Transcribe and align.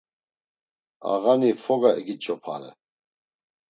Ağani 1.11 1.49
foga 1.63 1.91
egiç̌opare. 1.99 2.71